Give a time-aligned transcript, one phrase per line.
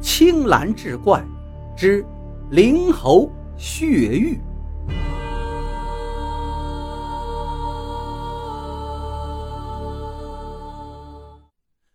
[0.00, 1.24] 青蓝志怪
[1.76, 2.04] 之
[2.50, 4.38] 灵猴血玉。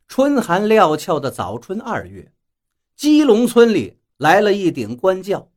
[0.08, 2.32] 春寒料峭的早春二月，
[2.96, 5.50] 基隆村里来了一顶官轿，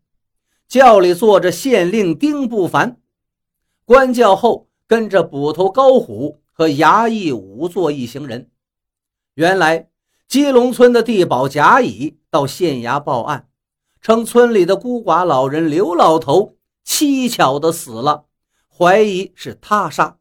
[0.68, 3.00] 轿里坐着县令丁不凡，
[3.84, 8.50] 官轿后跟着捕头高虎和衙役仵作一行人。
[9.34, 9.88] 原来。
[10.26, 13.48] 基隆村的地保甲乙到县衙报案，
[14.00, 18.26] 称村里的孤寡老人刘老头蹊跷的死了，
[18.68, 20.18] 怀疑是他杀。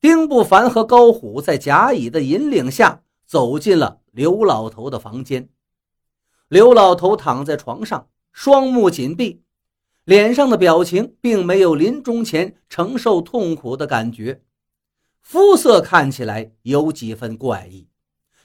[0.00, 5.48] 丁不凡和高虎在甲乙的引领下走进了刘老头的房间。
[6.48, 9.42] 刘老头躺在床上，双目紧闭，
[10.04, 14.42] 脸上的表情并没有临终前承受痛苦的感觉，
[15.20, 17.88] 肤色看起来有几分怪异。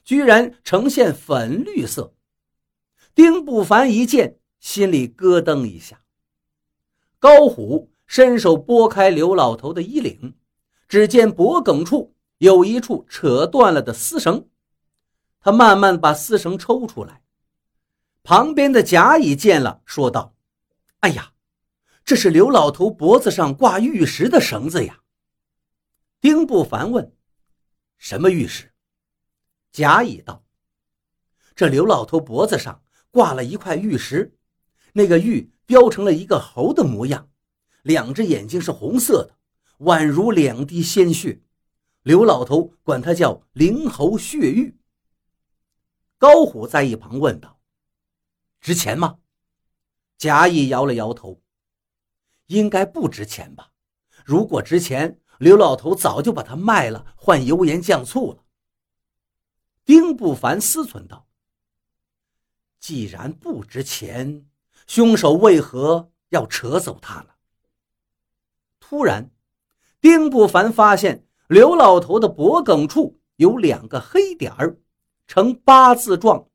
[0.04, 2.14] 居然呈现粉绿色，
[3.16, 6.02] 丁不凡一见，心里咯噔一下。
[7.20, 10.36] 高虎伸手拨开刘老头的衣领，
[10.90, 14.50] 只见脖颈处有一处扯断了的丝绳，
[15.40, 17.24] 他慢慢把丝绳抽出来。
[18.24, 20.36] 旁边的甲乙见了，说道
[21.00, 21.34] ：“哎呀，
[22.04, 25.02] 这是刘老头脖子上挂玉石的绳子呀。”
[26.20, 27.16] 丁不凡问
[27.98, 28.72] ：“什么玉石？”
[29.74, 30.46] 贾乙道
[31.56, 34.38] ：“这刘老头脖子上挂了一块玉石，
[34.94, 37.32] 那个玉雕成了一个猴的模样，
[37.82, 39.36] 两只眼睛是红色的，
[39.80, 41.42] 宛如两滴鲜血。
[42.04, 44.78] 刘老头管它叫灵猴血玉。”
[46.20, 47.60] 高虎在一旁问道
[48.62, 49.18] ：“值钱吗？”
[50.20, 51.42] 贾乙摇了摇头
[52.46, 53.72] ：“应该不值钱吧？
[54.24, 58.43] 如果值钱，刘老头早就把它卖了，换油盐酱醋了。”
[59.86, 61.28] 丁不凡思忖道
[62.80, 64.48] ：“既然不值钱，
[64.88, 67.30] 凶手为何要扯走他呢？”
[68.80, 69.30] 突然，
[70.00, 74.78] 丁不凡发现刘老头的脖颈处有两个黑点儿，
[75.28, 76.50] 呈八字状，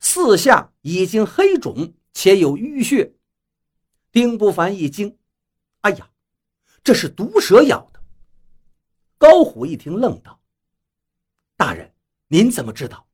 [0.00, 3.14] 四下已经黑肿且有淤血。
[4.10, 5.16] 丁不凡一惊
[5.82, 6.10] ：“哎呀，
[6.82, 8.00] 这是毒蛇咬的！”
[9.16, 10.40] 高虎一听，愣道
[11.56, 11.90] ：“大人。”
[12.28, 13.06] 您怎么知道？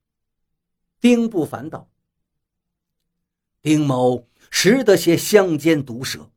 [1.00, 1.90] 丁不凡道
[3.62, 6.30] ：“丁某识得些乡间毒蛇，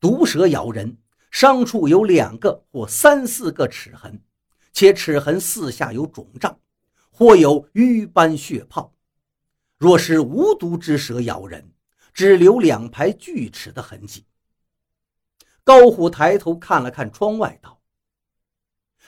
[0.00, 0.96] 毒蛇咬人，
[1.30, 4.22] 伤处有两个或三四个齿痕，
[4.72, 6.58] 且齿痕四下有肿胀，
[7.10, 8.94] 或有瘀斑血泡。
[9.76, 11.74] 若是无毒之蛇咬人，
[12.14, 14.24] 只留两排锯齿的痕迹。”
[15.62, 17.82] 高虎抬头看了看窗外，道：“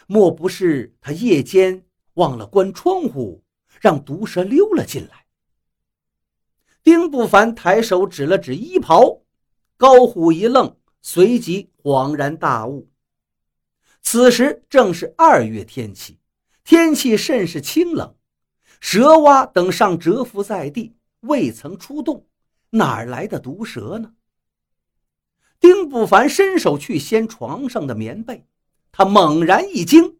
[0.06, 1.84] 莫不是他夜间？”
[2.16, 3.42] 忘了关窗户，
[3.80, 5.24] 让毒蛇溜了进来。
[6.82, 9.22] 丁不凡抬手指了指衣袍，
[9.76, 12.88] 高虎一愣，随即恍然大悟。
[14.02, 16.18] 此时正是二月天气，
[16.62, 18.14] 天气甚是清冷，
[18.80, 22.26] 蛇蛙等尚蛰伏在地，未曾出动，
[22.70, 24.14] 哪来的毒蛇呢？
[25.58, 28.46] 丁不凡伸手去掀床上的棉被，
[28.92, 30.18] 他猛然一惊。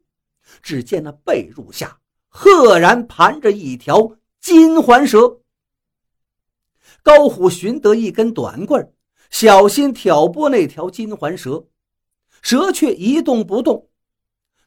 [0.62, 5.40] 只见那被褥下赫然盘着一条金环蛇。
[7.02, 8.92] 高虎寻得一根短棍，
[9.30, 11.68] 小心挑拨那条金环蛇，
[12.42, 13.88] 蛇却一动不动。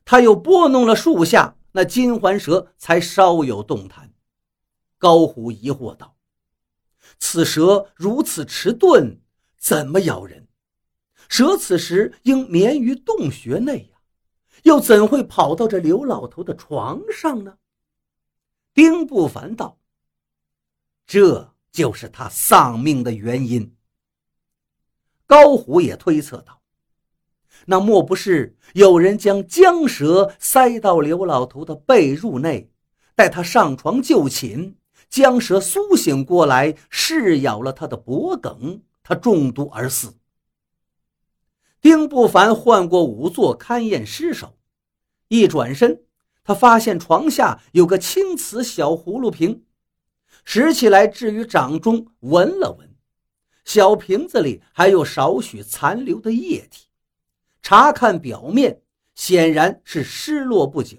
[0.06, 4.14] 他又拨弄了数下，那金环蛇才稍有动弹。
[4.98, 6.16] 高虎疑惑道
[7.20, 9.22] ：“此蛇如此迟钝，
[9.58, 10.48] 怎么咬人？
[11.28, 13.99] 蛇此时应眠于洞穴内呀。”
[14.64, 17.58] 又怎会跑到这刘老头的床上呢？
[18.74, 19.78] 丁不凡道
[21.06, 23.76] ：“这就是他丧命的原因。”
[25.26, 26.62] 高虎也推测道
[27.66, 32.72] ：“那莫不是有人将江蛇塞到刘老头的被褥内，
[33.16, 34.76] 待他上床就寝，
[35.10, 40.16] 江蛇苏醒过来，噬咬了他的脖颈，他中毒而死。”
[41.82, 44.59] 丁不凡换过仵作勘验尸首，
[45.30, 46.04] 一转身，
[46.44, 49.64] 他发现床下有个青瓷小葫芦瓶，
[50.44, 52.96] 拾起来置于掌中，闻了闻，
[53.64, 56.88] 小瓶子里还有少许残留的液体。
[57.62, 58.82] 查看表面，
[59.16, 60.98] 显然是失落不久，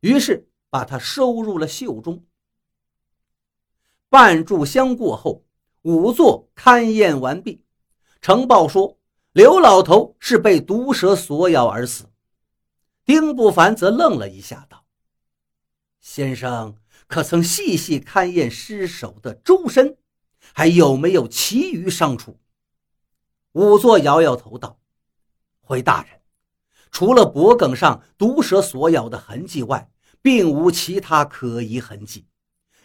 [0.00, 2.24] 于是把它收入了袖中。
[4.08, 5.44] 半炷香过后，
[5.82, 7.62] 仵作勘验完毕，
[8.20, 8.96] 呈报说。
[9.32, 12.06] 刘老头是被毒蛇所咬而死，
[13.06, 14.84] 丁不凡则愣了一下，道
[16.00, 16.76] ：“先生
[17.06, 19.96] 可曾细细勘验尸首的周身，
[20.52, 22.40] 还有没有其余伤处？
[23.52, 24.80] 仵作摇摇头道
[25.62, 26.20] ：“回大人，
[26.90, 29.88] 除了脖颈上毒蛇所咬的痕迹外，
[30.20, 32.26] 并无其他可疑痕迹。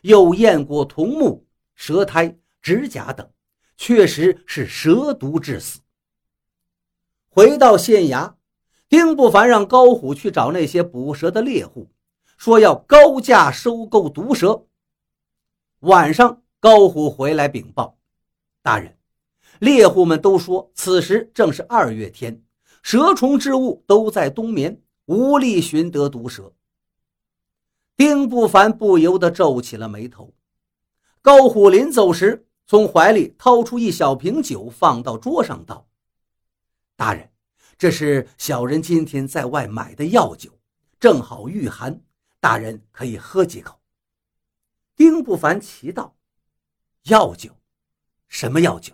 [0.01, 3.27] 又验过瞳目、舌苔、指甲等，
[3.75, 5.79] 确实是蛇毒致死。”
[7.27, 8.35] 回到县衙，
[8.91, 11.88] 丁不凡让高虎去找那些捕蛇的猎户。
[12.35, 14.65] 说要高价收购毒蛇。
[15.79, 17.97] 晚上，高虎回来禀报
[18.61, 18.97] ：“大人，
[19.59, 22.43] 猎户们都说此时正是二月天，
[22.83, 26.51] 蛇虫之物都在冬眠，无力寻得毒蛇。”
[27.95, 30.33] 丁不凡不由得皱起了眉头。
[31.21, 35.87] 高虎临走时，从怀里掏出一小瓶酒，放到桌上，道
[36.97, 37.31] ：“大人，
[37.81, 40.56] 这是小人今天在外买的药酒，
[41.00, 42.00] 正好御寒。”
[42.39, 43.81] 大人可以喝几口。
[44.95, 46.16] 丁不凡奇道
[47.10, 47.57] ：“药酒？
[48.28, 48.94] 什么药酒？”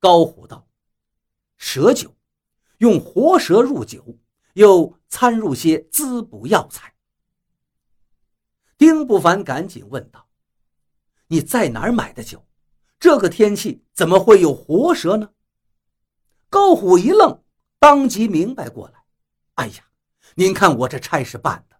[0.00, 0.66] 高虎道
[1.58, 2.12] ：“蛇酒，
[2.78, 4.18] 用活蛇入酒，
[4.54, 6.92] 又掺入些滋补药材。”
[8.76, 10.28] 丁不凡赶紧问道
[11.28, 12.44] ：“你在哪儿买的酒？
[12.98, 15.30] 这个天气怎么会有活蛇呢？”
[16.50, 17.44] 高虎一愣，
[17.86, 18.94] 当即明白过来
[19.54, 19.84] ：“哎呀，
[20.34, 21.76] 您看我这差事办的。”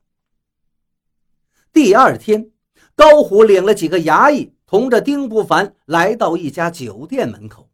[1.75, 2.53] 第二天，
[2.95, 7.73] 高虎领了几个衙役，同着丁不凡来到一家酒店门口。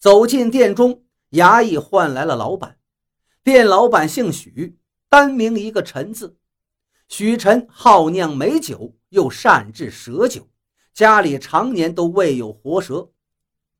[0.00, 2.76] 走进店中，衙役唤来了老板。
[3.44, 4.76] 店老板姓许，
[5.08, 6.36] 单名一个陈字。
[7.06, 10.48] 许陈好酿美酒，又善制蛇酒，
[10.92, 13.12] 家里常年都喂有活蛇。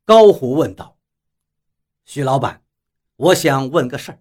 [0.05, 0.97] 高虎问道
[2.07, 2.63] ：“许老板，
[3.21, 4.19] 我想问个事儿，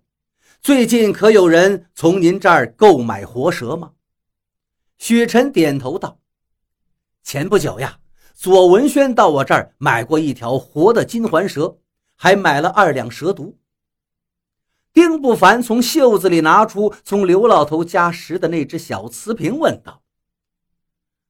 [0.59, 3.93] 最近可有人从您这儿购买活蛇吗？”
[4.99, 6.19] 许晨点头道
[7.23, 7.97] ：“前不久呀，
[8.33, 11.77] 左文轩到我这儿买过一条活的金环蛇，
[12.17, 13.57] 还买了二两蛇毒。”
[14.91, 20.03] 丁不凡从袖子里拿出从刘老头家拾的那只小瓷瓶，问道：“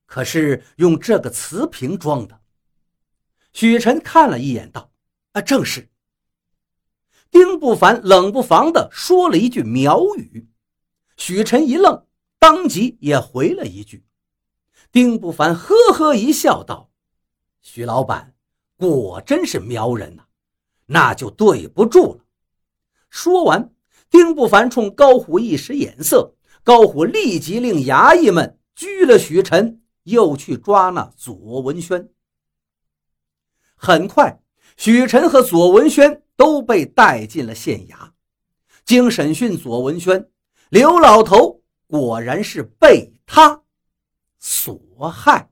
[0.07, 2.41] 可是用这个瓷瓶装的？”
[3.53, 4.91] 许晨看了一眼，道
[5.33, 5.87] ：“啊，正是。”
[7.31, 10.49] 丁不凡冷不防地说了一句苗语，
[11.17, 12.05] 许晨一愣。
[12.41, 14.05] 当即也回了一句，
[14.93, 16.89] 丁不凡呵呵一笑，道
[17.61, 18.33] ：“徐老板
[18.77, 20.23] 果真是苗人呐，
[20.85, 22.25] 那就对不住了。”
[23.11, 23.73] 说完，
[24.09, 26.33] 丁不凡冲高虎一使眼色，
[26.63, 32.09] 高虎立即令衙役们拘了许晨，又去抓那左文轩。
[33.75, 34.41] 很快，
[34.77, 38.11] 许晨和左文轩都被带进了县衙。
[38.85, 40.29] 经审讯，左文轩、
[40.69, 41.59] 刘老头。
[41.85, 43.63] 果然是被他
[44.37, 45.49] 所害。